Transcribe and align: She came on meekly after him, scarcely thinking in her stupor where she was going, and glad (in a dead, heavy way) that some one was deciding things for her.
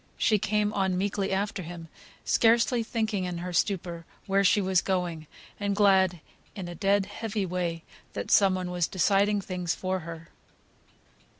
She 0.17 0.39
came 0.39 0.73
on 0.73 0.97
meekly 0.97 1.31
after 1.31 1.61
him, 1.61 1.87
scarcely 2.25 2.81
thinking 2.81 3.25
in 3.25 3.37
her 3.37 3.53
stupor 3.53 4.03
where 4.25 4.43
she 4.43 4.59
was 4.59 4.81
going, 4.81 5.27
and 5.59 5.75
glad 5.75 6.21
(in 6.55 6.67
a 6.67 6.73
dead, 6.73 7.05
heavy 7.05 7.45
way) 7.45 7.83
that 8.13 8.31
some 8.31 8.55
one 8.55 8.71
was 8.71 8.87
deciding 8.87 9.41
things 9.41 9.75
for 9.75 9.99
her. 9.99 10.29